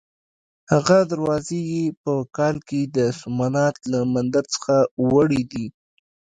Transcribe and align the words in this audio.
هغه 0.73 0.97
دروازې 1.11 1.59
یې 1.71 1.83
په 2.03 2.13
کال 2.37 2.55
کې 2.67 2.81
د 2.95 2.97
سومنات 3.19 3.75
له 3.91 3.99
مندر 4.13 4.43
څخه 4.53 4.75
وړې 5.11 5.41
دي. 5.51 5.65